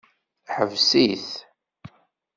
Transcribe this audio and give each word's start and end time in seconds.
Ḥbes-it! 0.55 1.29